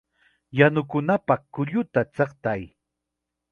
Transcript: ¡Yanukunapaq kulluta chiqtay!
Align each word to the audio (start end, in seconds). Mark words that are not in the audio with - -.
¡Yanukunapaq 0.59 1.41
kulluta 1.57 2.01
chiqtay! 2.15 2.63